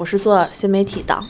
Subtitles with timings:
[0.00, 1.22] 我是做新媒体的，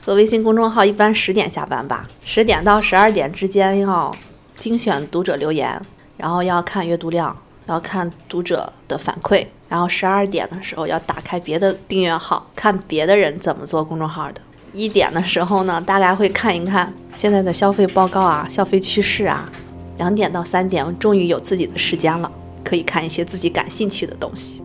[0.00, 4.14] 做微信公众号一般十点下班吧，十点到十二点之间要
[4.56, 5.82] 精选读者留言，
[6.16, 14.40] 然后要看阅读量，要看读者的反馈，然后十二点的时候要打开别的订阅号，看别的人怎么做公众号的。
[14.72, 19.50] 一点的时候呢，大概会看一看现在的消费报告啊、消费趋势啊。
[19.98, 22.30] 两点到三点，我终于有自己的时间了，
[22.62, 24.62] 可以看一些自己感兴趣的东西。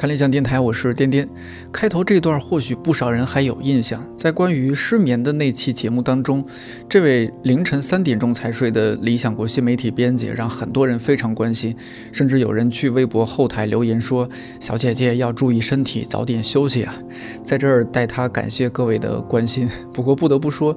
[0.00, 1.28] 看理想电台，我是颠颠。
[1.70, 6.42] 开头这段或许不少人还有印象，在关于失眠的那期节目当中，
[6.88, 11.76] 这位凌晨三点钟才睡的理想国新媒体编辑让很多人非常关心，
[12.12, 14.26] 甚至有人去微博后台留言说
[14.58, 16.96] ：“小姐姐要注意身体，早点休息啊！”
[17.44, 19.68] 在这儿代他感谢各位的关心。
[19.92, 20.74] 不过不得不说，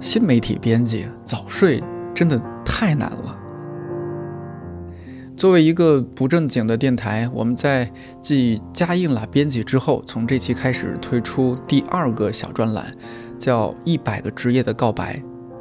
[0.00, 1.80] 新媒体编辑早睡
[2.12, 3.43] 真的太难了。
[5.36, 7.90] 作为一个不正经的电台，我们在
[8.22, 12.86] 继加印了编辑之后，从这期开始推出第二个小专栏，
[13.38, 15.16] 叫《一百个职业的告白》。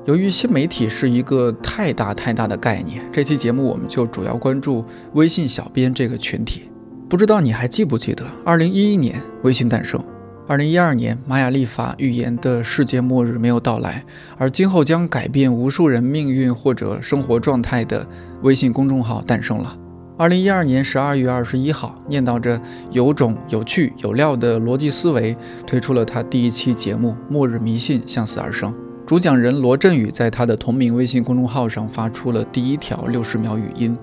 [0.05, 6.69] 由于新媒体是一个太大太大的概念，这期节目我们就主要关注微信小编这个群体。
[7.09, 10.03] 不知道你还记不记得，二零一一年微信诞生，
[10.45, 14.03] 二零一二年玛雅历法预言的世界末日没有到来，
[14.37, 18.05] 而今后将改变无数人命运或者生活状态的。
[18.41, 19.77] 微信公众号诞生了。
[20.17, 25.33] 二零一二年十二月二十一号，念叨着有种、有趣、有料的逻辑思维，
[25.65, 28.69] 推出了他第一期节目《末日迷信向死而生》。
[29.07, 33.95] 主讲人罗振宇在他的同名微信公众号上发出了第一条六十秒语音。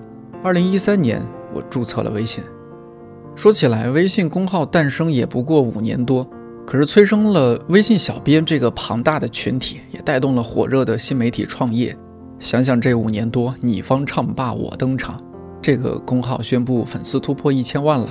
[0.43, 1.21] 二零一三年，
[1.53, 2.43] 我注册了微信。
[3.35, 6.27] 说起来，微信公号诞生也不过五年多，
[6.65, 11.97] 可是催生了微信小编这个庞大的群体，也带动了火热的新媒体创业。
[12.39, 15.19] 想想这五年多，你方唱罢我登场，
[15.61, 18.09] 这个公号宣布粉丝突破一千万了，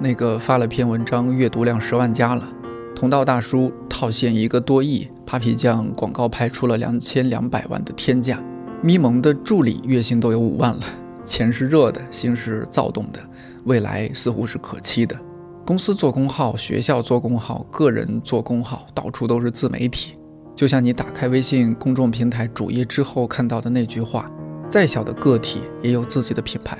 [0.00, 2.48] 那个发了篇文章阅读量十万加了，
[2.96, 8.42] 同道大叔套现一个多亿，Papi 酱广告拍出了两千两百万的天价，
[8.82, 10.82] 咪蒙的助理月薪都有五万了，
[11.24, 13.20] 钱是热的，心是躁动的，
[13.64, 15.16] 未来似乎是可期的。
[15.64, 20.16] 公司做公号，学校做公号，个人做公号，到处都是自媒体。
[20.54, 24.30] 就像你打开微信公众平台主页之后看到的那句话
[24.68, 26.78] ：“再小的个体也有自己的品牌。”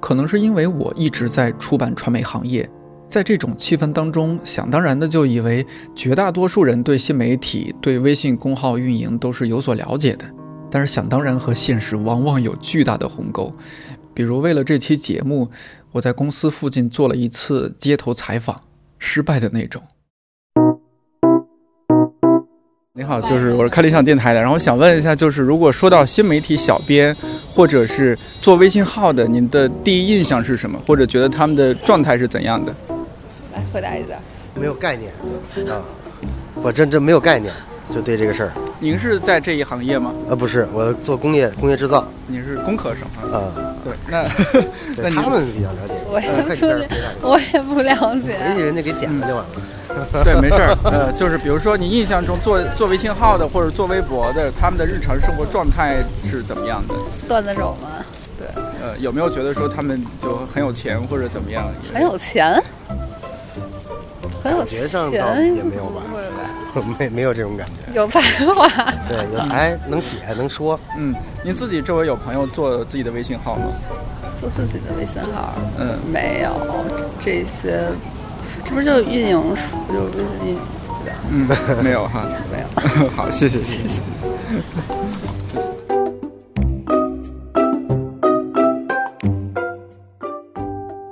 [0.00, 2.68] 可能是因为我一直在出版传媒行业，
[3.08, 5.64] 在这种气氛当中，想当然的就以为
[5.94, 10.24] 绝大多数人对新媒体、对微信公号运营都是有所了解的。
[10.74, 13.52] 但是想当然和现实往往有巨大的鸿沟。
[14.12, 15.48] 比如为了这期节目，
[15.92, 18.60] 我在公司附近做了一次街头采访，
[18.98, 19.80] 失败的那种。
[22.92, 27.16] 你好，就是我是看理想电台的，然后想问一下，就是如果说到新媒体小编，
[27.48, 30.76] 或者是做微信号的，您的第一印象是什么？
[30.84, 32.74] 或者觉得他们的状态是怎样的？
[33.52, 34.18] 来回答一下。
[34.56, 35.12] 没有概念
[35.70, 35.84] 啊，
[36.54, 37.54] 我真真没有概念，
[37.94, 38.52] 就对这个事儿。
[38.80, 40.12] 您是在这一行业吗？
[40.28, 42.06] 呃，不是，我做工业工业制造。
[42.26, 43.52] 你是工科生啊？
[43.84, 44.28] 对，那
[45.10, 45.94] 那他们比较了解。
[46.06, 46.86] 我也不了，
[47.22, 48.36] 我也不了解。
[48.62, 50.24] 人家给剪了就完了。
[50.24, 50.76] 对，没事儿。
[50.84, 56.94] 呃，就是比如说，你印象中做做微信号的或者做微博的，他们的日常生活状态是怎么样的？
[57.28, 57.88] 段子手吗？
[58.38, 58.48] 对。
[58.82, 61.70] 呃，有没有觉得说他们就很有钱或者怎么样？
[61.92, 62.62] 很有钱？
[64.42, 66.02] 很有钱上倒也没有吧？
[66.82, 67.94] 没没有这种感觉。
[67.94, 68.68] 有才华。
[69.08, 70.78] 对，有才能写能说。
[70.98, 73.66] 嗯，您自己周围有朋友做自己的微信号吗？
[74.40, 75.54] 做自己的微信号？
[75.78, 76.54] 嗯，没有
[77.18, 77.88] 这些。
[78.64, 79.62] 这不就运营是
[79.92, 80.60] 就微信运营
[81.30, 81.46] 嗯，
[81.84, 82.66] 没有哈， 没有。
[83.14, 84.00] 好，谢谢，谢谢，谢谢。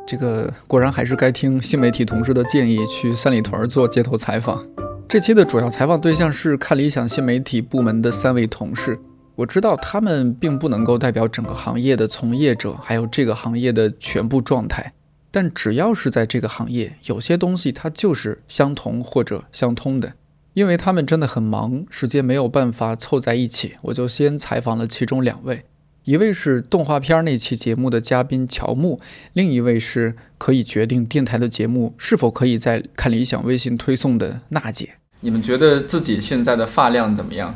[0.06, 4.62] 这个果然还是该听新媒体同事的建议，去三里屯做街头采访。
[5.08, 8.98] 这期的主要采访对象是看理想新媒体部门的三位同事。
[9.34, 14.92] 我知道他们并不能够代表整个行业的从业者，还有这个行业的全部状态。
[15.30, 20.14] 但只要是在这个行业，有些东西它就是相同或者相通的，
[20.54, 25.64] 因为他们真的很忙，时间没有办法凑在一起，我就先采访了其中两位，
[26.04, 28.98] 一位是动画片那期节目的嘉宾乔木，
[29.34, 34.94] 另一位是可以决定电台的节目是否可以在看理想微信推送的娜姐。
[35.20, 37.54] 你们觉得自己现在的发量怎么样？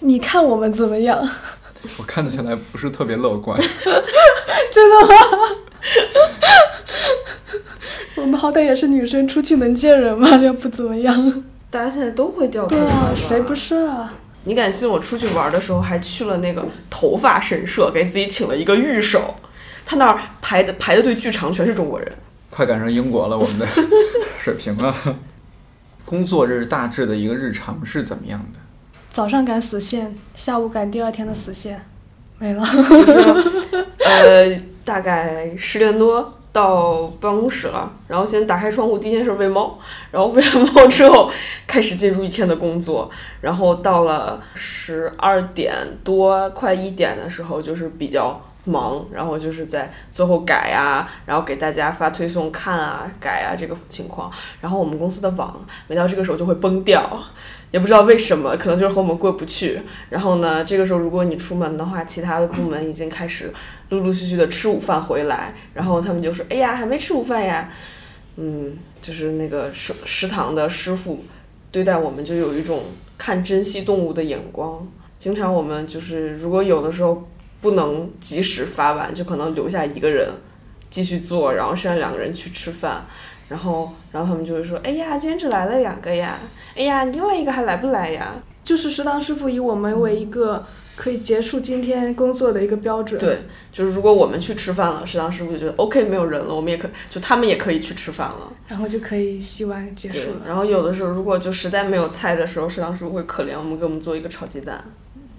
[0.00, 1.26] 你看我们怎么样？
[1.98, 3.58] 我看起来不是特别乐观。
[4.72, 5.14] 真的吗？
[8.16, 10.36] 我们好歹也是女生，出去能见人吗？
[10.44, 11.42] 要不怎么样。
[11.70, 12.82] 大家现在都会掉头发。
[12.82, 14.12] 对啊，谁不是啊？
[14.44, 19.34] 你敢信我出去玩的时候还去了那个头发神社，给自己请了一个御守，
[19.86, 22.12] 他那儿排的排的队巨长，全是中国人。
[22.50, 23.66] 快赶上英国了，我们的
[24.38, 24.94] 水平了。
[26.04, 28.58] 工作日大致的一个日常是怎么样的？
[29.08, 31.80] 早上赶死线，下午赶第二天的死线，
[32.38, 32.62] 没了。
[34.04, 39.78] 呃，大概十点多到办公室了，然后先打开窗户，第一件事喂猫，
[40.10, 41.30] 然后喂完猫之后
[41.66, 43.10] 开始进入一天的工作，
[43.40, 48.40] 然后到了十二点多快一点的时候，就是比较。
[48.64, 54.30] 忙，然后就是在最后改啊，然后给大家发推送看啊、改啊这个情况。
[54.60, 57.20] 然后我们公司的网每到这个时候就会崩掉，
[57.72, 59.82] 也不知道为什么，可能就是和我们过不去。
[60.10, 63.52] 然后呢，这个时候如果你出门的话，其他的部门已经开始
[63.88, 67.68] 陆陆续续的吃午饭回来，然后他们就说：“哎呀，还没吃午饭呀。”
[68.36, 71.24] 嗯，就是那个食食堂的师傅
[71.72, 72.84] 对待我们就有一种
[73.18, 74.86] 看珍稀动物的眼光。
[75.18, 77.28] 经常我们就是如果有的时候。
[77.62, 80.28] 不能及时发完，就可能留下一个人
[80.90, 83.02] 继续做，然后剩下两个人去吃饭，
[83.48, 86.38] 然后，然后他们就会说：“哎呀，今天只来了两个呀，
[86.76, 90.64] 哎呀，另外一个还来不来呀？”就是食堂师傅以我们为一个
[90.94, 93.18] 可以结束今天工作的一个标准。
[93.18, 93.40] 对，
[93.72, 100.42] 就是如果我们去吃饭了，食堂师傅就觉得 OK 没有人了，我们也可就他们也可以去吃饭了，然后就可以洗碗结束了。
[100.46, 104.84] 然后有的时候如果就实在没有菜的时候，食堂师傅会可怜我们，给我们做一个炒鸡蛋。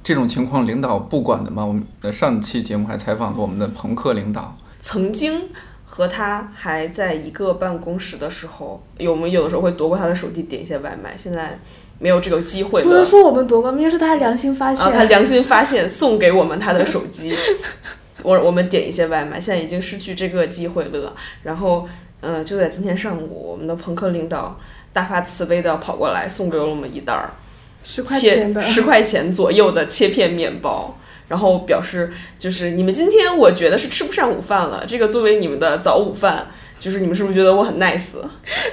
[0.03, 1.65] 这种情况领导不管的吗？
[1.65, 5.49] 我们的上期节目还采访了我们的朋克领导，曾经
[5.85, 11.15] 和他还在一个办公室的时候，有我们有的时候会夺过他的手机点一些外卖。
[11.15, 11.57] 现在
[11.99, 12.83] 没有这个机会。
[12.83, 14.85] 不能说我们夺过，应该是他良心发现。
[14.85, 17.33] 啊他良心发现送给我们他的手机，
[18.23, 19.39] 我我们点一些外卖。
[19.39, 21.13] 现在已经失去这个机会了。
[21.43, 21.87] 然后，
[22.19, 24.59] 嗯，就在今天上午，我们的朋克领导
[24.91, 27.31] 大发慈悲的跑过来送给了我们一袋儿。
[27.83, 30.97] 十块钱的十块钱左右的切片面包，
[31.27, 36.47] 然后表示就是你们今天我觉得是吃不上午饭了，这个作为你们的早午饭，
[36.79, 38.15] 就是你们是不是觉得我很 nice？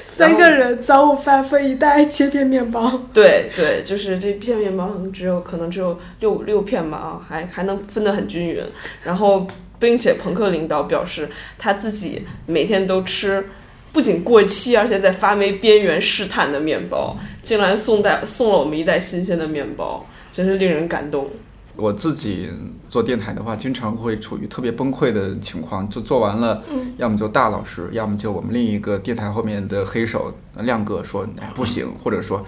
[0.02, 3.02] 三个人早午饭分一袋切片面包。
[3.12, 8.62] 对对，就是这片面包只有可能只有六六片吧啊，还还能分得很均匀。
[9.02, 9.46] 然后，
[9.78, 11.28] 并且朋克领导表示
[11.58, 13.48] 他自己每天都吃。
[13.92, 21.28] 不仅过期，而且在发霉边缘试探的面包，竟然送带送了我们一袋新鲜的面包，真是令人感动。
[21.76, 22.50] 我自己
[22.90, 26.62] 做电台的话，经常会处于特别崩溃的情况，就做完了，
[26.98, 32.44] 要么就大老师，要么就我们另一个电台后面的黑手亮哥说，哎不行，或者说，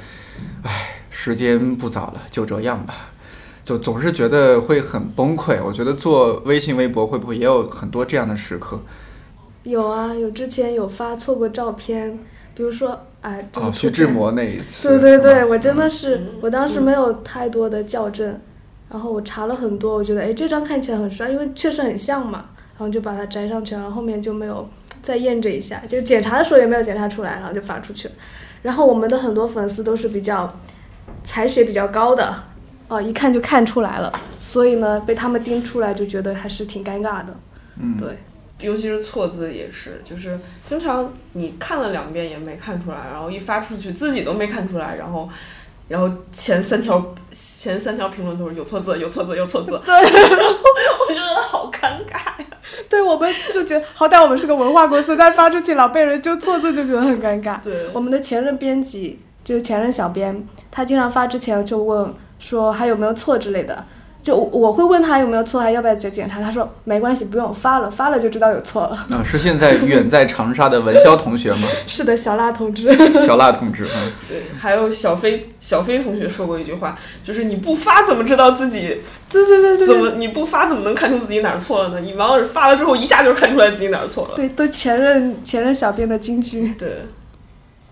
[0.63, 2.95] 哎时间不早了，就这样吧，
[3.65, 5.59] 就总是觉得会很崩溃。
[5.65, 8.83] 我觉得做微信、微博会不会也有很多这样的时刻？
[9.65, 12.19] 有啊，有之前有发错过照片，
[12.55, 18.41] 比如说，哎，哦，徐志摩那一次，对对对，我真的是，我当时没有太多的校正，
[18.91, 24.69] 然后我查了很多，我觉得，哎，这张看起来很帅，因为确实很像嘛，然后就把它摘上去，然后后面就没有
[25.01, 28.15] 再验证一下，就检查的时候也没有检查出来，然后就发出去了。
[28.63, 30.53] 然后我们的很多粉丝都是比较
[31.23, 32.35] 才学比较高的，
[32.89, 37.37] 哦，一看就看出来了，所以呢，被他们盯出来就觉得还是挺尴尬的，
[37.81, 38.19] 嗯，对。
[38.63, 45.29] 尤其是错字也是，就是经常你看了两遍也没看出来，然后一发出去自己都没看出来，然后，
[45.89, 49.81] 然后前三条 前三条评论都是有错字，有错字，有错字。
[49.85, 50.57] 对，然 后
[51.09, 52.47] 我觉得好尴尬呀。
[52.89, 57.61] 对，我们就觉得好歹我们是个文化公司，但发出去老被人纠错字，就觉得很尴尬。
[57.63, 63.85] 对，我们的前任编辑就是前任小编，他经常发之前就问说还有没有错之类的。
[64.23, 66.41] 就我会问他有没有错，还要不要检检查？
[66.41, 69.07] 他说没关系，不用发了，发了就知道有错了。
[69.11, 71.67] 啊，是现在远在长沙的文潇同学吗？
[71.89, 72.93] 是的，小辣同志。
[73.27, 79.01] 小辣同志，嗯，对，还有小飞，小飞同学说过一句话，就是你不发怎么知道自己？
[79.29, 79.87] 对对对对。
[79.87, 82.01] 怎么你不发怎么能看出自己哪儿错了呢？
[82.01, 84.37] 你往往是发了之后一下就看出来自己哪儿错了。
[84.37, 86.73] 对，都前任前任小编的金句。
[86.79, 87.07] 对。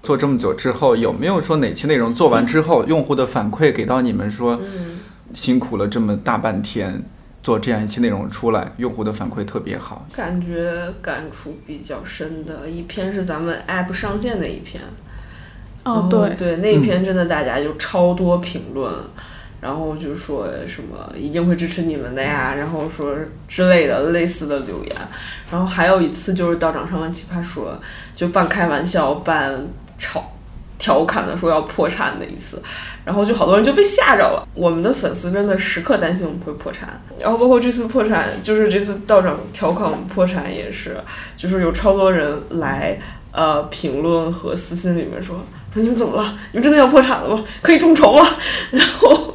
[0.03, 4.61] 做这么久之后，有没有说哪期内容做完之后，用户的反馈给到你们说？
[4.63, 5.00] 嗯。
[5.35, 7.03] 辛苦了这么大半天，
[7.43, 10.07] 做这样一期内容出来，用户的反馈特别好。
[10.13, 14.83] 感觉感触比较深的一篇是咱们 app 上线的一篇。
[15.85, 18.93] 哦，对对，那一篇真的大家就超多评论，
[19.63, 23.17] 然后就说什么一定会支持你们的呀，然后说
[23.49, 24.95] 之类的类似的留言。
[25.51, 27.81] 然后还有一次就是道长上完奇葩说，
[28.15, 29.67] 就半开玩笑半
[29.99, 30.33] 吵。
[30.81, 32.61] 调侃的说要破产的一次，
[33.05, 34.49] 然后就好多人就被吓着了。
[34.55, 40.97] 我们的粉丝真的时刻担心我们会破产，然后包括这次破产，就是这次道长调侃我们破产也是，
[41.37, 42.99] 就是有超多人来
[43.31, 45.37] 呃评论和私信里面说
[45.75, 46.39] 说你们怎么了？
[46.53, 47.45] 你们真的要破产了吗？
[47.61, 48.27] 可以众筹吗？
[48.73, 49.35] 然后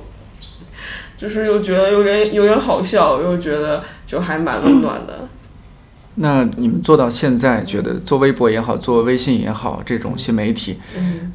[1.15, 5.29] 就是又觉得有点有点好笑，又觉得就还蛮温暖的。
[6.17, 10.77] 那你们做到现在，觉得做微博也好，做微信也好，这种新媒体，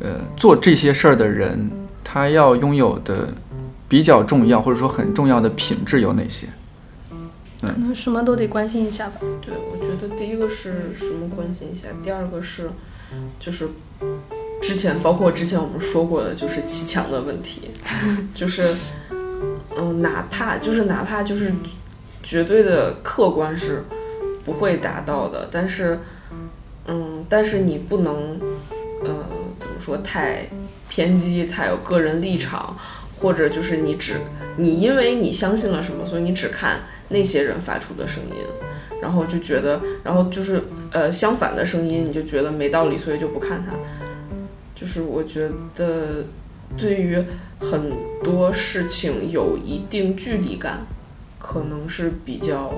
[0.01, 1.71] 呃，做这些事儿的人，
[2.03, 3.29] 他要拥有的
[3.87, 6.47] 比较重要或者说很重要的品质有哪些？
[7.61, 9.17] 可能什么都得关心一下吧。
[9.43, 12.71] 对，我觉得第一个是什么关心一下，第二个是
[13.39, 13.69] 就是
[14.63, 17.71] 之前包括之前我们说过的，就是砌墙的问题，
[18.35, 18.75] 就是
[19.77, 21.53] 嗯，哪怕就是哪怕就是
[22.23, 23.85] 绝对的客观是。
[24.51, 26.01] 不会达到的，但是，
[26.87, 28.41] 嗯，但是你不能，
[29.05, 29.15] 呃，
[29.57, 30.49] 怎么说太
[30.89, 32.77] 偏激，太有个人立场，
[33.21, 34.17] 或者就是你只
[34.57, 36.81] 你因为你相信了什么，所以你只看
[37.11, 38.45] 那些人发出的声音，
[39.01, 43.73] 然后就觉得，然后就是呃相反的声音，你就觉得没道理，所以就不看它。
[44.75, 46.25] 就是我觉得
[46.77, 47.23] 对于
[47.61, 47.93] 很
[48.25, 50.81] 多事情有一定距离感，
[51.39, 52.75] 可能是比较。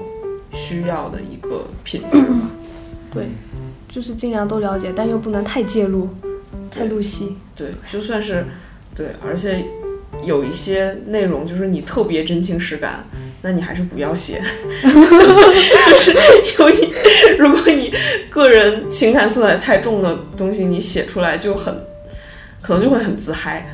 [0.53, 2.51] 需要的一个品质吧，
[3.13, 3.29] 对，
[3.89, 6.09] 就是尽量都了解，但又不能太介入，
[6.71, 7.37] 太入戏。
[7.57, 8.47] 对，就算是
[8.95, 9.65] 对，而且
[10.25, 13.05] 有一些内容就是你特别真情实感，
[13.41, 14.43] 那你还是不要写。
[14.83, 16.13] 就是
[16.59, 16.93] 有一，
[17.39, 17.93] 如果你
[18.31, 21.75] 个人情感色彩太重的东西，你写出来就很，
[22.61, 23.67] 可能就会很自嗨。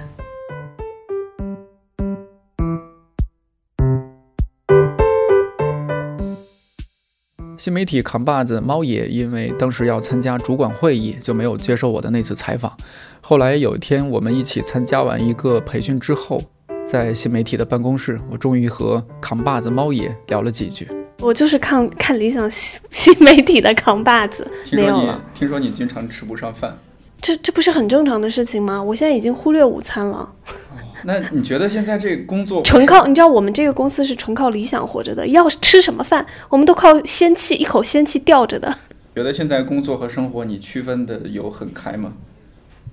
[7.58, 12.72] 新媒体扛把子猫爷，因为当时要参加主管会议，就没有接受我的那次采访。
[13.20, 16.40] 后来有一天，我们一起参加完一个培训之后，
[16.86, 20.86] 在新媒体的办公室，我终于和扛把子猫爷聊了几句。
[21.18, 25.20] 我就是看看理想新新媒体的扛把子，没有了。
[25.34, 26.78] 听说你经常吃不上饭，
[27.20, 28.82] 这这不是很正常的事情吗？
[28.82, 30.32] 我现在已经忽略午餐了。
[31.04, 33.06] 那你觉得现在这工作纯靠？
[33.06, 38.76] 你知道我们这个公司是纯靠理想活着的，要吃什么饭，我们都靠仙气，一口仙气吊着的。
[39.14, 42.12] 觉得现在工作和生活你区分的有很开吗？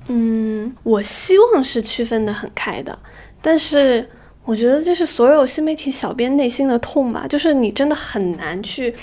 [0.08, 2.98] 嗯，我希望是区分的很开的，
[3.41, 4.08] 但是
[4.44, 8.94] 我觉得这是所有新媒体小编内心的痛吧，就是你真的很难去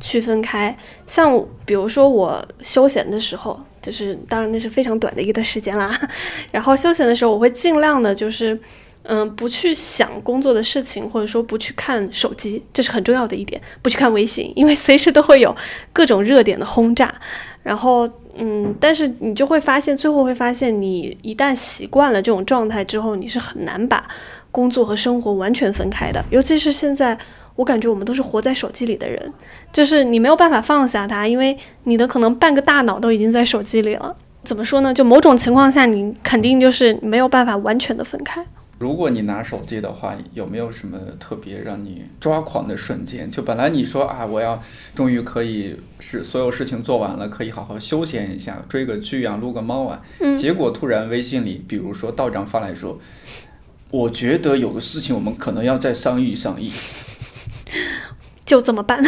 [0.00, 0.76] 区分开。
[1.06, 3.58] 像比如说我休闲的时候。
[3.82, 5.90] 就是，当然那是非常短的一段时间啦。
[6.52, 8.58] 然后休闲的时候，我会尽量的，就是，
[9.04, 13.60] 嗯，不去想工作的事情，或者说不去看手机，这是很重要的一点。
[13.82, 15.54] 不去看微信，因为随时都会有
[15.92, 17.14] 各种热点的轰炸。
[17.62, 24.06] 然后，嗯，但是你就会发现，最后会发现，你一旦习惯了这种状态之后，你是很难把
[24.50, 26.24] 工作和生活完全分开的。
[26.30, 27.18] 尤其是现在。
[27.60, 29.30] 我感觉我们都是活在手机里的人，
[29.70, 34.16] 就是你没有办法放下它，因为你的可能半个大脑都已经在手机里了。
[34.44, 34.94] 怎么说呢？
[34.94, 38.42] 就某种情况下，你肯定就是没有办法完全的分开。
[38.78, 43.28] 如果你拿手机的话，有没有什么特别让你抓狂的瞬间？
[43.28, 44.58] 就本来你说啊，我要
[44.94, 50.00] 终于可以是所有事情做完了，可以好好休闲一下，追个剧啊，撸个猫啊，
[50.34, 52.98] 结果突然微信里，比如说道长发来说，
[53.90, 56.72] 我觉得有个事情我们可能要再商议商议。
[58.44, 59.00] 就这么办，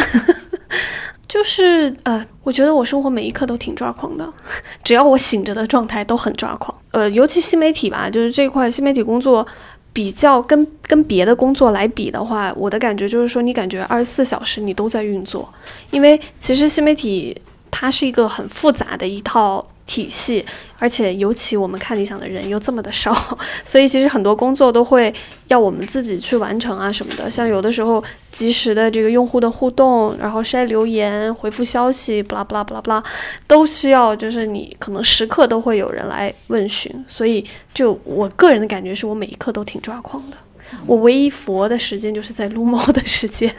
[1.27, 4.31] 就是呃，我觉得我生活每一刻都挺抓狂的，
[4.83, 6.77] 只要我醒着的状态都很抓狂。
[6.91, 9.45] 呃，尤其新媒体吧，就是这块新媒体工作，
[9.91, 15.51] 比较跟跟别的工作来比的话，我的感觉就是说，你感觉二十四小时你都在运作，
[15.91, 17.35] 因为其实新媒体
[17.69, 19.65] 它是一个很复杂的一套。
[19.85, 20.45] 体系，
[20.79, 23.13] 而且尤其我们看理想的人又这么的少，
[23.65, 25.13] 所以其实很多工作都会
[25.47, 27.29] 要我们自己去完成啊什么的。
[27.29, 33.03] 像有的时候及时的这个用户的互动，然后筛留言、回复消息，不啦不啦不啦不啦，
[33.45, 36.89] 都需要就是你可能时刻都会有人来问询。
[37.07, 40.37] 所以就我个人的感觉是我每一刻都挺抓狂的。
[40.87, 43.53] 我唯一佛的时间就是在撸猫的时间。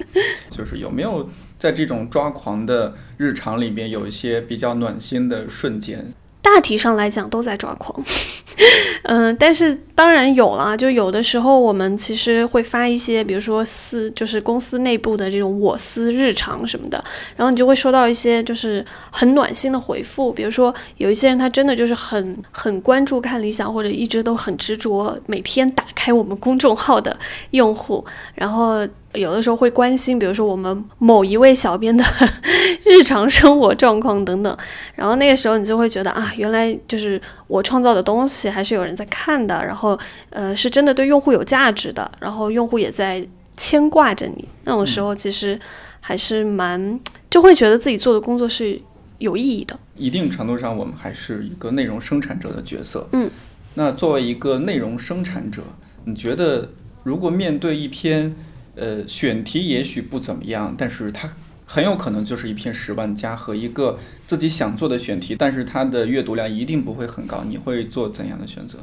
[0.50, 1.28] 就是有没有？
[1.60, 6.12] 在这种抓狂的日常里面，有一些比较暖心的瞬间。
[6.40, 8.02] 大体上来讲都在抓狂，
[9.04, 17.02] 嗯，但是当然有了，就有的时候我们其实会发一些，比如说私，就是公司内部的这种我司日常什么的，
[17.36, 27.16] 然后你就会收到一些就是很暖心的回复，比如说有一些人他真的就是很很关注看理想，或者一直都很执着每天打开我们公众号的
[27.52, 28.86] 用户，然后。
[29.14, 32.04] 有的时候会关心，比如说我们某一位小编的
[32.86, 34.56] 日常生活状况等等，
[34.94, 39.98] 然后那个时候你就会觉得啊，原来就是我创造的东西还是有人在看的，然后
[40.30, 43.26] 呃是真的对用户有价值的，然后用户也在
[43.56, 44.48] 牵挂着你。
[44.64, 45.58] 那种时候其实
[45.98, 48.80] 还是蛮就会觉得自己做的工作是
[49.18, 49.76] 有意义的。
[49.96, 53.08] 一定程度上，我们还是一个内容生产者的角色。
[53.12, 53.28] 嗯，
[53.74, 55.62] 那作为一个内容生产者，
[56.04, 56.70] 你觉得
[57.02, 58.34] 如果面对一篇。
[58.76, 61.28] 呃，选题也许不怎么样，但是它
[61.72, 63.96] 很有可能就是一篇十万加和一个
[64.26, 67.44] 自己想做的选题，但是它的阅读量一定不会很高。
[67.46, 68.78] 你会做怎样的选择？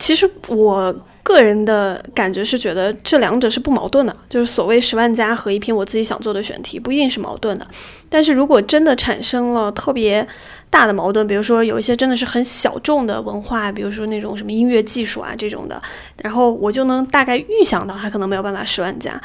[0.00, 0.92] 其实我
[1.22, 7.66] 个人的感觉是觉得这两者是不矛盾的，就是所谓十万加和一篇我自己想做的选题不一定是矛盾的。
[8.08, 10.26] 但是如果真的产生了特别
[10.68, 15.80] 大的矛盾，比如说有一些真的是很小众的文化，比如说那种什么音乐技术啊这种的，
[16.24, 19.22] 然后我就能大概预想到它可能没有办法十万加。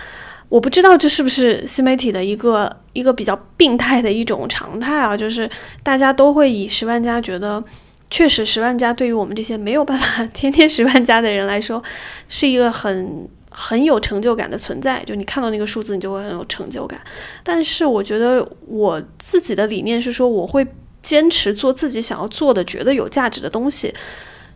[0.52, 5.50] 我不知道这是不是新媒体的一个一个比较病态的一种常态啊，就是
[5.82, 7.64] 大家都会以十万加觉得，
[8.10, 11.82] 确实十万加对于我们这些没有办法 天天十万加的人来说，
[12.28, 15.02] 是一个很很有成就感的存在。
[15.06, 17.00] 就你看到那个数字，你就会很有成就感。
[17.44, 20.68] 但是我觉得我自己的理念是说，我会
[21.02, 23.94] 坚持做自己想要做的、觉得有价值的东西。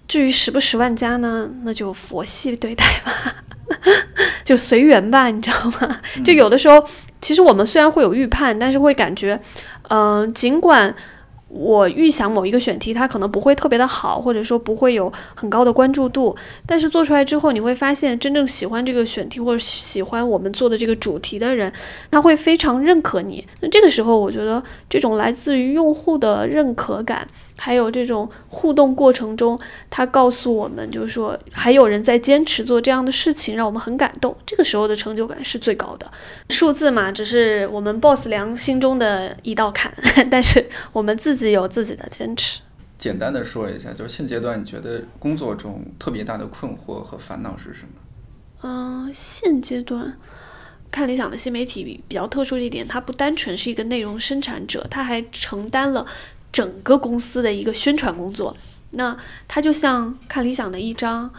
[0.10, 3.36] 至于十不十万加呢，那就佛系对待吧。
[4.44, 6.00] 就随缘吧，你知道吗？
[6.24, 6.84] 就有的时候，
[7.22, 9.40] 其实我们虽然会有预判，但是会感觉，
[9.90, 10.94] 嗯，尽管。
[11.48, 16.36] 我预想某一个选题，它可能不会特别的好，或者说不会有很高的关注度。
[16.66, 21.72] 但是做出来之后，你会发现真正喜欢这个选题或者喜欢我们做的这个主题的人，
[22.10, 23.46] 他会非常认可你。
[23.62, 27.26] 那这个时候，我觉得这种来自于用户的认可感，
[27.56, 29.58] 还有这种互动过程中，
[29.90, 34.36] 他告诉我们，就是说还有人在坚持做这样的事情，让我们很感动。
[34.46, 36.12] 这个时候的成就感是最高的。
[36.50, 39.94] 数字嘛，只是我们 boss 良心中的一道坎，
[40.30, 41.56] 但是我们自己。
[41.56, 42.60] 有自己的坚持。
[42.98, 47.94] 简单的说一下，就是现阶段你觉得工作中特别大的困惑和烦恼是什么？
[48.64, 50.18] 嗯，现阶段
[50.92, 56.06] 看理想的新媒体比较特殊的一点，它不单纯是一个内容生产者，它还承担了
[56.52, 58.56] 整个公司的一个宣传工作。
[58.92, 59.16] 那
[59.48, 61.32] 它就像看理想的一张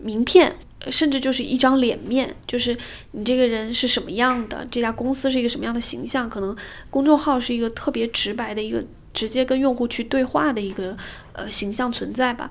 [0.00, 0.54] 名片，
[0.90, 2.76] 甚至就是一张脸面，就是
[3.12, 6.28] 你这个人是什么样的，这家公司是一个什么样的形象。
[6.28, 6.54] 可能
[6.90, 8.84] 公众号是一个特别直白的一个。
[9.14, 10.94] 直接跟用户去对话的一个
[11.32, 12.50] 呃形象存在吧，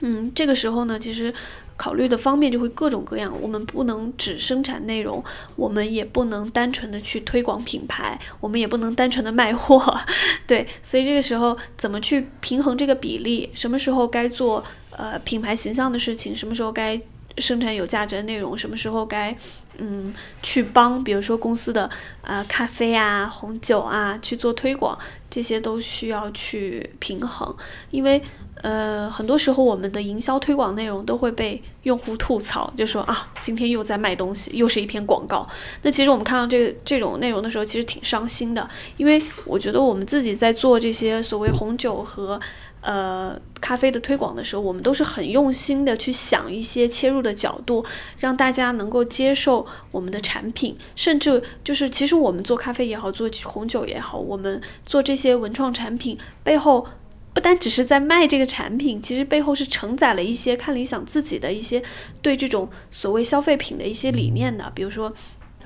[0.00, 1.34] 嗯，这个时候呢，其实
[1.76, 3.32] 考虑的方面就会各种各样。
[3.40, 5.22] 我们不能只生产内容，
[5.56, 10.00] 我们也不能单纯的去推广品牌，我们也不能单纯的卖货，
[10.46, 10.66] 对。
[10.82, 13.50] 所以这个时候怎么去平衡这个比例？
[13.54, 16.36] 什么时候该做呃品牌形象的事情？
[16.36, 17.00] 什么时候该
[17.38, 18.56] 生产有价值的内容？
[18.56, 19.36] 什么时候该？
[19.78, 21.88] 嗯，去帮比如说公司的
[22.20, 24.96] 啊咖啡啊红酒啊去做推广，
[25.30, 27.56] 这些都需要去平衡，
[27.90, 28.20] 因为
[28.56, 35.48] 呃很多时候我们的营销推广内容都会被用户吐槽，就说啊今天又在卖东西，又是一篇广告。
[35.80, 38.68] 那其实我们看到这这种内容的时候，其实挺伤心的，
[38.98, 42.38] 因为我觉得我们自己在做这些所谓红酒和。
[42.82, 47.84] 呃，咖啡的推广的时候，我们都是很用心的去想一些切入的角度，
[48.18, 56.84] 让大家能够接受我们的产品，甚至就是其实我们做咖啡也好，做红酒也好，我们做这些文创产品背后，
[57.32, 61.80] 不单只是在卖这个产品，其实背后是承载了一些看理想自己的一些
[62.20, 65.14] 对这种所谓消费品的一些理念的，比如说。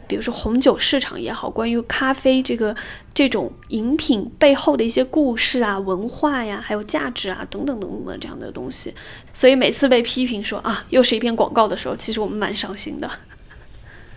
[0.07, 2.75] 比如说红酒市场也好，关于咖啡这个
[3.13, 8.95] 这种饮品背后的一些故事啊、文化呀，还有价值啊等等等等的这样的东西，
[9.33, 13.11] 所以每次被批评说啊又是一篇广告的时候，其实我们蛮伤心的。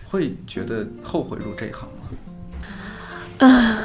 [0.04, 1.96] 会觉得后悔入这一行吗？
[3.38, 3.76] 嗯，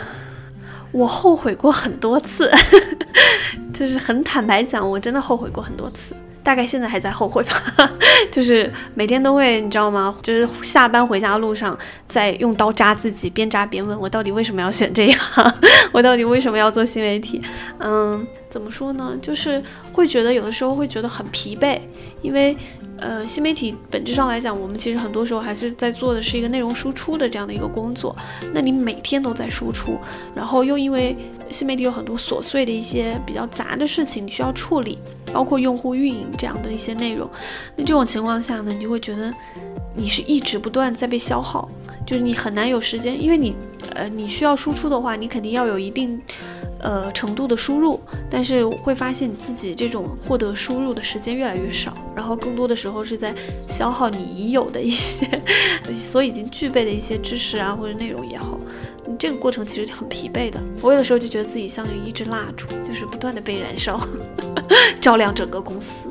[0.92, 2.52] 我后悔过很多次，
[3.74, 6.16] 就是很坦白讲，我真的后悔过很多次。
[6.46, 7.92] 大概现在还在后悔吧，
[8.32, 10.16] 就是每天都会，你知道吗？
[10.22, 11.76] 就是下班回家路上，
[12.08, 15.54] 在用刀扎自己，边扎边问我到底为什么要选这一行，
[15.92, 17.42] 我到底为什么要做新媒体？
[17.80, 19.14] 嗯，怎么说呢？
[19.20, 21.80] 就是会觉得有的时候会觉得很疲惫，
[22.22, 22.56] 因为。
[22.98, 28.16] 呃，新媒体本质上来讲，我们其实很多时候还是在做的是一个内容输出的这样的一个工作。
[28.54, 29.98] 那你每天都在输出，
[30.34, 31.16] 然后又因为
[31.50, 34.98] 新媒体有很多琐碎的一些比较杂的事情你需要处理，
[35.34, 37.30] 包括用户运营这样的一些内容。
[37.76, 39.34] 那这种情况下呢，你就会觉得
[39.94, 41.70] 你是一直不断在被消耗，
[42.06, 43.54] 就是你很难有时间，因为你
[43.94, 46.20] 呃你需要输出的话，你肯定要有一定。
[46.86, 53.34] 呃，程度的输入，但是会发现你自己这种获得输入的时间越来越少，然后更多的时候是在
[53.68, 55.28] 消耗你已有的一些
[55.98, 58.60] 所已经具备的一些知识啊，或者内容也好，
[59.08, 60.62] 你这个过程其实很疲惫的。
[60.80, 64.00] 我有的时候就觉得自己像一支蜡烛，就是不断的被燃烧，
[65.02, 66.08] 照亮整个公司。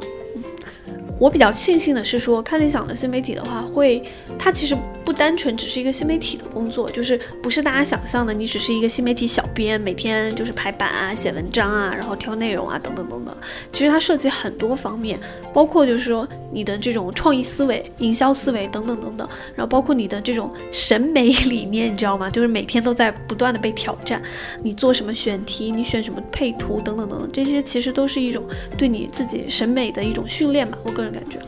[1.21, 4.03] 我比较庆幸的是说，看理想的新媒体的话，会
[4.37, 13.37] 它其实不单纯只是一个新媒体的工作，就是不是大家想象的，你只是一个新媒体小编，每天就是排版啊、写文章啊，然后挑内容啊，等等等等。
[13.73, 15.21] 其实它涉及很多方面，
[15.53, 22.31] 包括就是说你的这种创意思维、营销思维等等等等，然后包括你的这种审美理念，你知道吗？
[22.31, 24.23] 就是每天都在不断的被挑战。
[24.63, 28.43] 你做什么选题，你选什么配图等等等等，这些其实都是一种
[28.79, 30.79] 对你自己审美的一种训练吧。
[30.83, 31.39] 我个人感觉，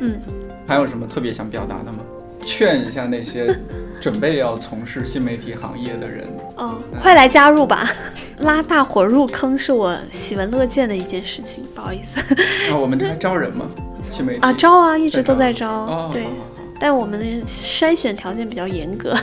[0.00, 0.20] 嗯。
[0.66, 1.98] 还有什么特别想表达的吗？
[2.46, 3.58] 劝一下那些
[4.00, 7.90] 准备要从事新媒体行业的人，哦，快来加入吧！
[8.40, 11.64] 拉大伙入坑是我喜闻乐见的一件事情。
[11.74, 12.20] 不好意思，
[12.70, 13.66] 啊，我们这还招人吗？
[14.10, 15.68] 新媒体啊，招啊，一直都在招。
[15.68, 16.26] 哦，对，
[16.78, 19.16] 但我们的筛选条件比较严格，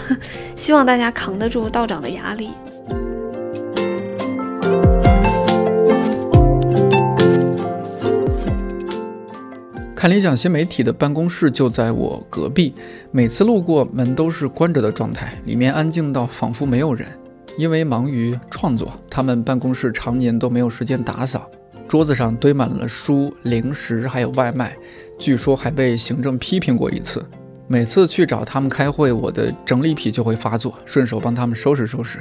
[0.56, 2.50] 希望大家扛得住道长的压力。
[10.04, 12.74] 看理想新媒体的办公室就在我隔壁，
[13.10, 17.08] 每次路过门都是关着的状态，里面安静到仿佛没有人。
[17.58, 21.50] 因为忙于创作，他们办公室常年都没有时间打扫，
[21.88, 24.76] 桌子上堆满了书、零食，还有外卖。
[25.18, 27.26] 据说还被行政批评过一次。
[27.70, 32.20] 每次去找他们开会，我的整理癖就会发作，顺手帮他们收拾收拾。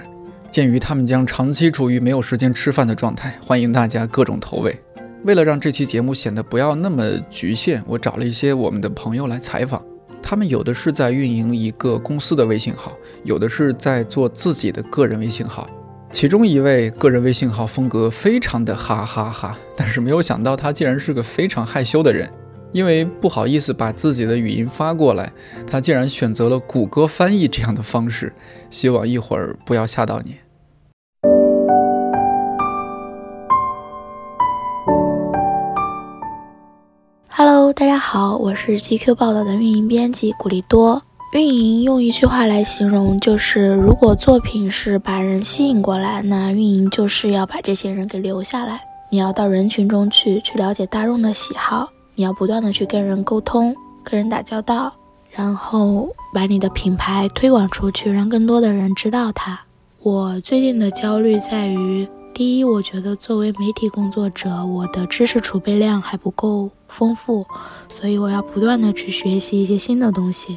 [0.53, 4.73] 鉴于他们将长期处于没有时间吃饭的状态，欢迎大家各种投喂。
[5.25, 9.81] 为了让这期节目显得不要那么局限，我找了一些我们的朋友来采访。
[10.21, 15.69] 他们有的是在运营一个公司的微信号，有的是在做自己的个人微信号。
[16.11, 22.29] 其中一位个人微信号风格非常的哈哈哈，但是没有想到他竟然是个非常害羞的人，
[22.73, 25.33] 因为不好意思把自己的语音发过来，
[25.67, 28.33] 他竟然选择了谷歌翻译这样的方式。
[28.71, 30.35] 希望一会儿不要吓到你。
[37.75, 41.03] 大家好，我是 GQ 报道的运营编辑古力多。
[41.33, 48.79] 运营用一句话来形容，就是如果作品是把人吸引过来，那运营就是要把这些人给留下来。
[49.11, 54.93] 你要到人群中去，去了解大众的喜好，你要不断的去跟人沟通，跟人打交道，
[55.31, 59.59] 然后把你的品牌推广出去，让更多的人知道它。
[60.03, 62.07] 我最近的焦虑在于。
[62.35, 67.47] 第一，我觉得作为媒体工作者，我的知识储备量还不够丰富，
[67.89, 70.57] 所以我要不断的去学习一些新的东西。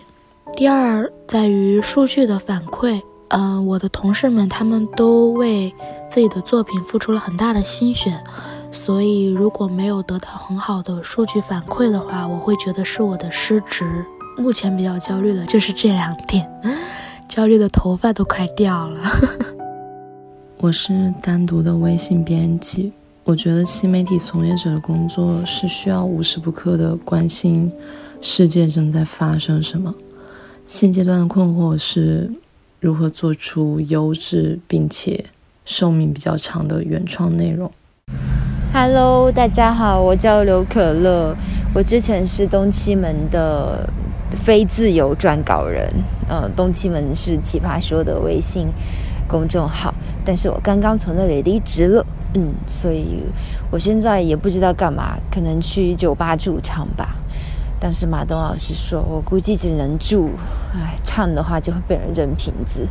[0.56, 5.74] 第二，在于数据的反馈，嗯，我的同事们他们都为
[6.10, 8.18] 自己的作品付出了很大的心血，
[8.72, 14.06] 所以如果没有得到很好的数据反馈的话，我会觉得是我的失职。
[14.38, 16.50] 目前比较焦虑的就是这两点，
[17.28, 19.02] 焦虑的头发都快掉了。
[20.58, 22.92] 我是单独的微信编辑。
[23.26, 27.70] 我觉得新媒体从业者的工作是需要无时不刻的关心
[28.22, 29.94] 世界正在发生什么。
[30.66, 32.32] 现阶段的困惑是
[32.80, 35.26] 如何做出优质并且
[35.66, 37.70] 寿命比较长的原创内容。
[38.74, 41.36] Hello，大家好，我叫刘可乐。
[41.74, 43.88] 我之前是东七门的
[44.32, 45.92] 非自由撰稿人。
[46.28, 48.66] 呃，东七门是奇葩说的微信。
[49.28, 53.24] 公众号，但是我刚刚从那里离职了，嗯，所以
[53.72, 57.16] 我现在也不知道干嘛，可能去酒吧驻唱吧。
[57.80, 60.30] 但是马东老师说，我估计只能住，
[60.74, 62.88] 哎，唱的话就会被人扔瓶子。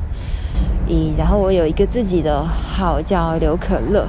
[0.89, 4.07] 咦，然后我有一个自己的号叫刘可乐，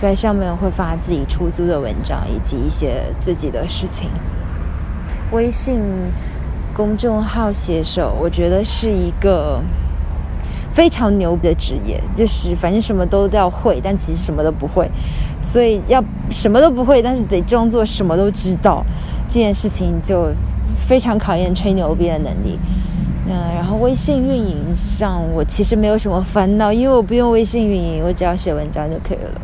[0.00, 4.08] 在上面会发自己出租的文章以及一些自己的事情。
[5.30, 5.80] 微信
[6.74, 9.62] 公众号写手，我觉得是一个。
[10.78, 14.88] 非常牛逼的职业，就是反正什么都要会，但其实什么都不会，
[15.42, 18.86] 所以要什么都不会，但是得装作什么都知道，
[19.26, 20.28] 这件事情就
[20.86, 22.56] 非常考验吹牛逼的能力。
[23.26, 29.40] 嗯，然后微信运营上，我其实没有什么烦恼，因为我不用微信运营，我只要写文章就可以了。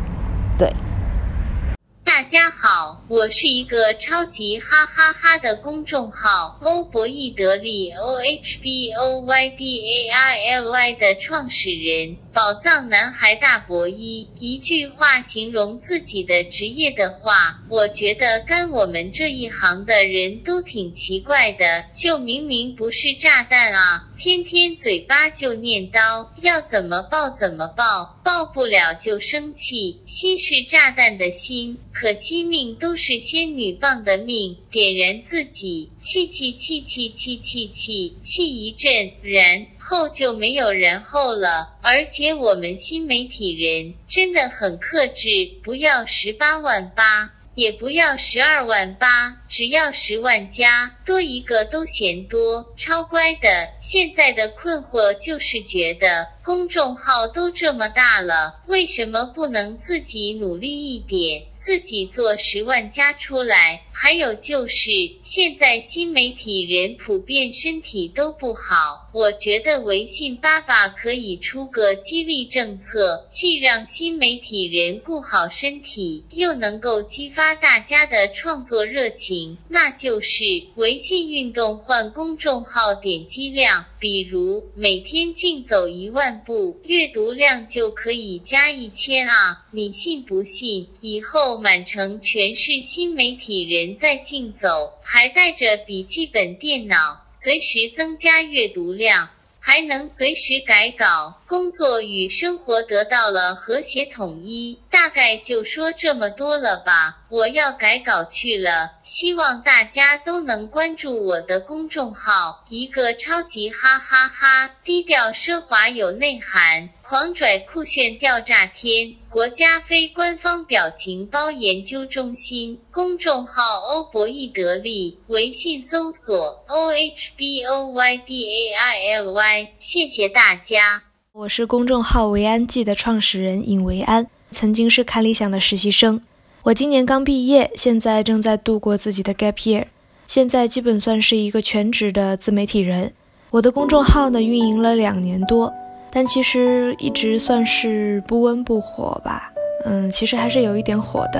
[2.25, 12.17] 大家好，我是一个超级哈哈哈的公众号欧博易得利 O H B O Y D A I L Y 的创始人。
[12.35, 21.85] 宝藏男孩大博一，一句话形容自己的职业的话，我觉得干我们这一行的人都挺奇怪的。
[21.93, 30.01] 就明明不是炸弹啊，天天嘴巴就念叨，要怎么爆怎么爆，爆不了就生气。
[30.05, 39.65] 心是炸弹的心，可惜命都是仙女棒的命，点燃自己，气气气气气气气气一阵，燃。
[39.87, 45.29] 后就没有然后了，而且我们新媒体人真的很克制，
[45.63, 47.31] 不要十八万八。
[47.55, 53.69] 也不要十二万八，只要十万加，多一个都嫌多，超乖的。
[53.79, 56.27] 现在的困惑就是觉得。
[56.43, 63.81] 公众号都这么大了，为什么不能自己努力一点，自己做十万加出来？
[63.97, 64.91] 还有就是，
[65.23, 80.43] 现在新媒体人普遍身体都不好，我觉得微信爸爸可以出个激励政策，既让新媒体人顾好身体，又能够激发大家的创作热情，那就是
[80.75, 86.39] 微信运动换公众号点击量，比如每天竞走一万。
[86.45, 89.65] 步，阅读量就可以加一千啊！
[89.71, 90.87] 你信不信？
[91.01, 99.27] 以后满城全是新媒体人在竞走，还带着笔记本电脑，随时增加阅读量。
[99.59, 104.77] 还能随时改稿，工作与生活得到了和谐统一。
[104.91, 108.89] 大概就说这么多了吧，我要改稿去了。
[109.03, 116.87] 希望大家都能关注我的公众号，一个超级哈哈哈，低调奢华有内涵。
[117.01, 119.13] 狂拽酷炫吊炸天！
[119.29, 129.73] 国家非官方表情包研究中心公众号欧博易得利，微信搜索 O H B O Y D A I L Y。
[129.77, 131.03] 谢谢大家。
[131.33, 136.21] 我是公众号维安记的创始人尹维安，曾经是看理想的实习生。
[136.65, 139.85] 我今年刚毕业，现在正在度过自己的 gap year，
[140.25, 143.13] 现在基本算是一个全职的自媒体人。
[143.51, 145.71] 我的公众号呢，运营了两年多。
[146.09, 149.51] 但其实一直算是不温不火吧，
[149.85, 151.39] 嗯，其实还是有一点火的。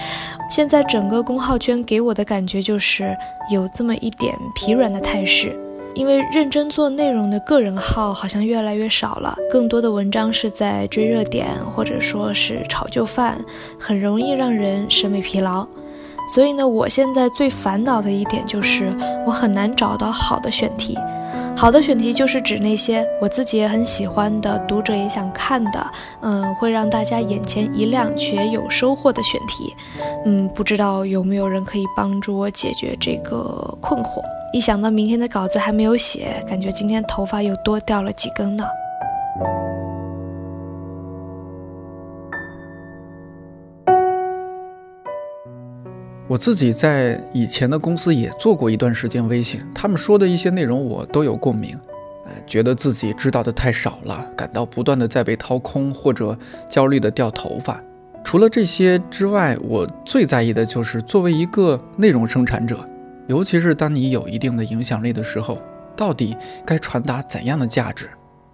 [0.48, 3.14] 现在整个公号圈给我的感觉就是
[3.50, 5.54] 有这么一点疲软的态势，
[5.94, 13.38] 因为认真做内容的个人号好像越来越少了，更多的文章是在追热点或者说是炒旧饭，
[13.78, 15.66] 很容易让人审美疲劳。
[16.34, 18.92] 所以呢，我现在最烦恼的一点就是
[19.26, 20.96] 我很难找到好的选题。
[21.56, 29.72] 好的选题就是指那些我自己也很喜欢的，读者也想看的，嗯，会让大家眼前一亮且有收获的选题。
[30.24, 34.20] 嗯，不知道有没有人可以帮助我解决这个困惑？
[34.52, 38.64] 一想到明天的稿子还没有写，感觉今天头发又多掉了几根呢。
[46.32, 51.78] 我自己在以前的公司也做过一段时间微信，他们说的一些内容我都有共鸣，
[52.24, 56.34] 呃，觉得自己知道的太少了，感到不断的在被掏空，或者
[56.70, 57.78] 焦虑的掉头发。
[58.24, 62.82] 除了这些之外，我最在意的就是作为一个内容生产者，
[63.26, 65.58] 尤其是当你有一定的影响力的时候，
[65.94, 68.08] 到底该传达怎样的价值？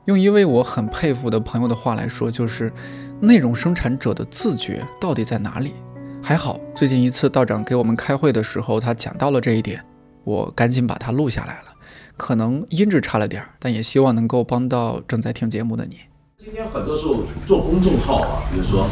[0.07, 2.73] 用一位我很佩服的朋友的话来说，就是
[3.21, 5.75] 内容生产者的自觉到底在哪里？
[6.21, 9.83] 还好，最近一次道长给我们开会的时候，他讲到了这一点，
[10.25, 11.75] 我赶紧把它录下来了。
[12.19, 15.97] 可能音质差了点儿，但也希望能够帮到正在听节目的你。
[16.37, 18.87] 今天很多时候做公众号啊，比如说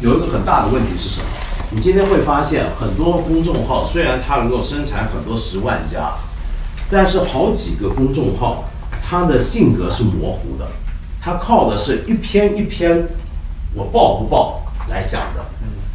[0.00, 1.26] 有一个很大的问题是什么？
[1.70, 6.12] 你今天会发现很多公众号虽然它能够生产很多十万加，
[6.90, 8.64] 但是好几个公众号
[9.02, 10.66] 它的性格是模糊的，
[11.22, 13.02] 它靠的是一篇一篇
[13.74, 15.44] 我报不报来想的。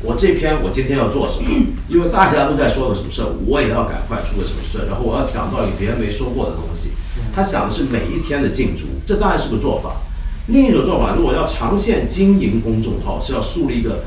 [0.03, 1.49] 我这篇我今天要做什么？
[1.87, 6.89] 因为大家都在说个什么事儿，我也要赶快出个什么事儿，然后我要想到有别人没说过的东西。
[7.33, 10.01] 他想的是每一天的进驻，这当然是个做法。
[10.47, 14.03] 另一种做法，如果要长线经营公众号，是要树立一个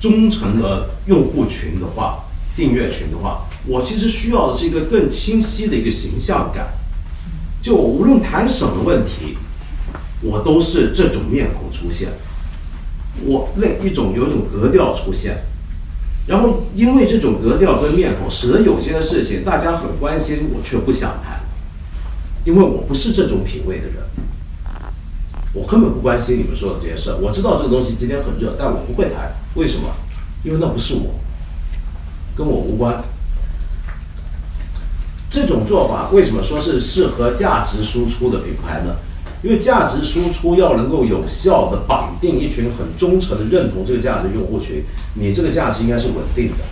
[0.00, 2.24] 忠诚的用户群的话，
[2.56, 6.68] 订阅群的话，我其实需要的是一个更清晰的一个形象感。
[7.60, 9.36] 就我无论谈什么问题，
[10.22, 12.08] 我都是这种面孔出现。
[13.24, 15.38] 我那一种有一种格调出现，
[16.26, 21.40] 然后因为这种格调跟面孔，使得有些事情大家很关心，我却不想谈，
[22.44, 23.96] 因为我不是这种品味的人，
[25.52, 27.14] 我根本不关心你们说的这些事。
[27.20, 29.88] 我知道这个东西今天很热，但我不会谈，为什么？
[30.42, 31.14] 因为那不是我，
[32.36, 33.02] 跟我无关。
[35.30, 38.96] 这种做法为什么说是适合价值输出的品牌呢？
[39.44, 46.64] 因为价值输出要能够有效的绑定一群很忠诚的认同这个价值用户群，你这个价值应该是稳定的。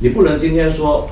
[0.00, 1.06] 你不能今天说，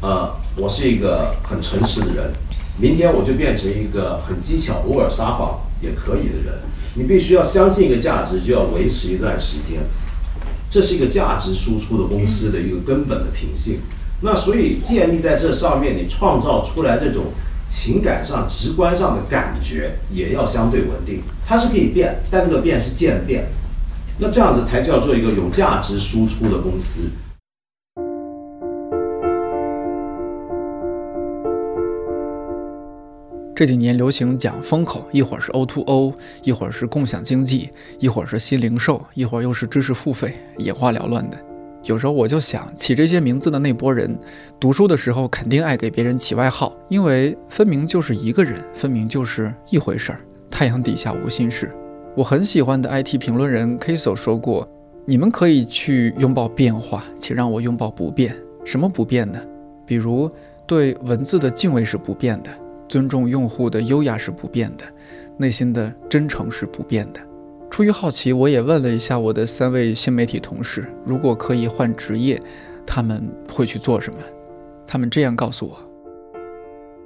[0.00, 2.32] 呃，我是一个很诚实的人，
[2.80, 6.58] 明天我就变成一个很技巧、偶尔撒谎也可以的人。
[6.94, 9.82] 你必须要相信一个价值，就要维持一段时间，
[10.70, 13.78] 这是一个价值输出的公司的一个根本的品性。
[14.22, 17.24] 那所以建立在这上面，你创造出来这种。
[17.74, 23.46] 情感上、直观上的感觉也要相对稳定，它是可以变，但那个变是渐变，
[24.16, 27.10] 那这样子才叫做一个有价值输出的公司。
[33.56, 41.36] 这几年流行讲风口，一会儿是 O to O，一会儿是共享经济，一会儿是新零售，一会儿又是知识付费，眼花缭乱的。
[41.84, 44.18] 有时候我就想起这些名字的那波人，
[44.58, 50.20] 读书的时候肯定爱给别人起外号，因为分明就是一个人，分明就是一回事儿。
[50.50, 51.70] 太阳底下无心事。
[52.16, 54.66] 我很喜欢的 IT 评论人 Kiso 说过
[55.04, 58.34] ：“你们可以去拥抱变化，请让我拥抱不变。
[58.64, 59.38] 什么不变呢？
[59.84, 60.30] 比如
[60.66, 62.50] 对文字的敬畏是不变的。”
[62.88, 64.84] 尊重用户的优雅是不变的，
[65.38, 67.20] 内心的真诚是不变的。
[67.74, 72.40] 出于好奇，我也问了一下我的三位新媒体同事，如果可以换职业，
[72.86, 74.20] 他们会去做什么？
[74.86, 75.76] 他们这样告诉我。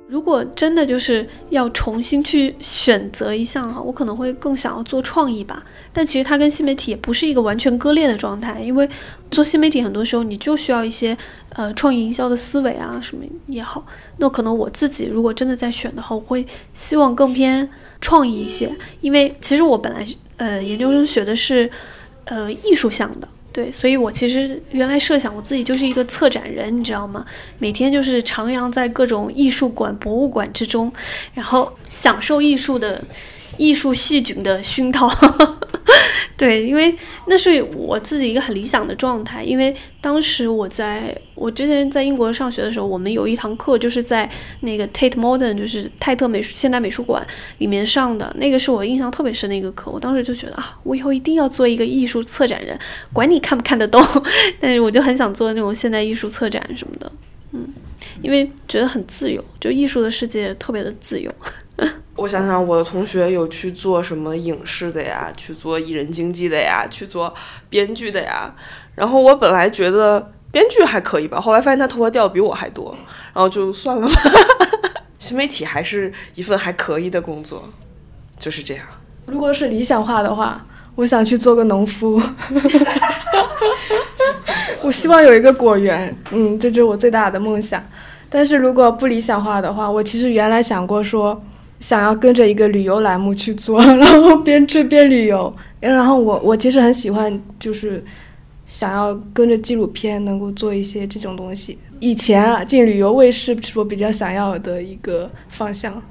[0.07, 5.65] 如果真的就是要重新去选择一项哈，我可能会更想要做创意吧。
[5.91, 8.87] 但其实它跟新媒体也不是一个完全割裂的状态，因为
[9.31, 11.17] 做新媒体很多时候你就需要一些
[11.55, 13.83] 呃创意营销的思维啊什么也好。
[14.19, 17.67] 那可能我自己如果真的在选的话，我会希望更偏
[18.03, 20.07] 创意一些，因为其实我本来
[20.39, 21.71] 呃研究生学的是
[22.25, 23.29] 呃艺术项的。
[23.53, 27.25] 对，所以我其实原来设想我自己就是一个策展人，你知道吗？
[27.59, 30.91] 每天就是徜徉在各种艺术馆、博物馆之中，
[31.35, 33.05] 然后享受艺术的。
[33.57, 35.09] 艺术细菌的熏陶，
[36.39, 36.95] 对，因为
[37.27, 39.43] 那是我自己一个很理想的状态。
[39.43, 47.27] 因为当时我在我之前在英国上学的时候，我们有一堂课就是在那个 Tate Modern，就是泰特美术现代美术馆
[47.59, 49.91] 里面上的，那个是我印象特别深的一个课。
[49.91, 52.79] 我当时就觉得啊，我以后一定要做一个艺术策展人，
[53.13, 54.01] 管你看不看得懂，
[54.61, 57.11] 但是我就很想做那种现代艺术策展什么的，
[57.51, 57.67] 嗯，
[58.23, 61.35] 因为觉得很自由，就艺术的世界特别的自由。
[62.19, 67.33] 我想想，我的同学有去做什么影视的呀，去做艺人经纪的呀，去做
[67.71, 68.53] 编剧的呀。
[68.97, 72.93] 然后我本来觉得编剧还可以吧，后来发现他头发掉的比我还多，
[73.33, 74.15] 然后就算了吧。
[75.21, 77.63] 新媒体还是一份还可以的工作，
[78.37, 78.85] 就是这样。
[79.27, 82.21] 如果是理想化的话，我想去做个农夫。
[84.83, 87.81] 我希望有一个果园，嗯，这就是我最大的梦想。
[88.29, 91.41] 但是如果不理想化的话，我其实原来想过说。
[91.81, 95.53] 想要跟着一个旅游栏目去做， 然后边吃边旅游。
[95.81, 98.05] 然后我我其实很喜欢，就是
[98.67, 101.79] 想要跟着纪录片能够做一些这种东西。
[102.01, 106.03] 以前啊，进旅游卫视是我比较想要的一个方向。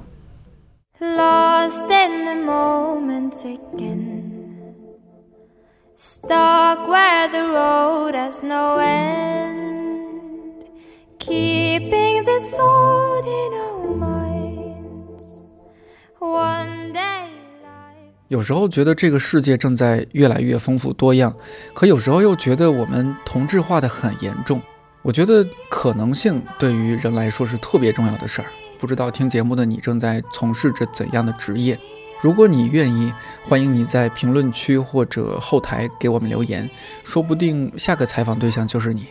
[18.28, 21.34] 有时候觉得这个世界正在越来越丰富多样，
[21.72, 24.60] 可有时候又觉得我们同质化的很严重。
[25.00, 28.48] 我觉得可能性对于人来说是特别重要的事儿。
[28.78, 31.78] 不知道听节目的你正在从事着怎样的职业？
[32.20, 33.12] 如果你愿意，
[33.44, 36.68] 欢迎你在评论区或者后台给我们留言，
[37.04, 39.06] 说不定下个采访对象就是你。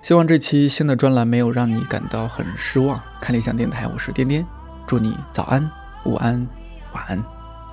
[0.00, 2.98] 希望这期新的专栏没有让你感到很失望。
[3.20, 4.46] 看理想电台，我是颠颠，
[4.86, 5.70] 祝你早安、
[6.04, 6.46] 午安、
[6.92, 7.22] 晚安，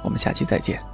[0.03, 0.88] 我们下期再见。